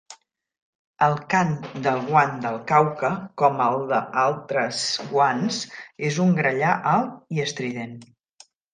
El 1.07 1.11
cant 1.33 1.53
del 1.87 2.01
guan 2.07 2.33
del 2.47 2.57
Cauca, 2.73 3.13
com 3.43 3.63
el 3.67 3.79
de 3.93 4.01
altres 4.25 4.83
guans, 5.15 5.63
és 6.11 6.21
un 6.29 6.37
grallar 6.43 6.77
alt 6.99 7.39
i 7.41 7.49
estrident. 7.49 7.99